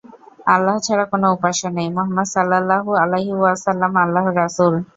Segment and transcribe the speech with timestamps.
[0.47, 4.73] আল্লাহ ছাড়া কোন উপাস্য নেই, মুহাম্মাদ সাল্লাল্লাহু আলাইহি ওয়াসাল্লাম আল্লাহর রাসূল।